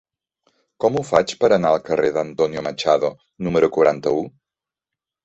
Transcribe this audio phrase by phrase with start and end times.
[0.85, 3.13] Com ho faig per anar al carrer d'Antonio Machado
[3.49, 4.25] número quaranta-u?